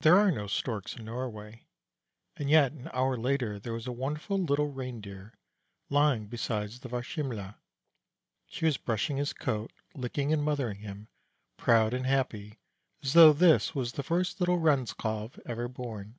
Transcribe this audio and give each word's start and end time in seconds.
There 0.00 0.18
are 0.18 0.32
no 0.32 0.48
Storks 0.48 0.96
in 0.96 1.04
Norway, 1.04 1.64
and 2.36 2.50
yet 2.50 2.72
an 2.72 2.90
hour 2.92 3.16
later 3.16 3.60
there 3.60 3.72
was 3.72 3.86
a 3.86 3.92
wonderful 3.92 4.36
little 4.36 4.66
Reindeer 4.66 5.32
lying 5.90 6.26
beside 6.26 6.70
the 6.72 6.88
Varsimle'. 6.88 7.54
She 8.48 8.64
was 8.64 8.78
brushing 8.78 9.18
his 9.18 9.32
coat, 9.32 9.72
licking 9.94 10.32
and 10.32 10.42
mothering 10.42 10.80
him, 10.80 11.06
proud 11.56 11.94
and 11.94 12.04
happy 12.04 12.58
as 13.00 13.12
though 13.12 13.32
this 13.32 13.76
was 13.76 13.92
the 13.92 14.02
first 14.02 14.40
little 14.40 14.58
Renskalv 14.58 15.38
ever 15.46 15.68
born. 15.68 16.18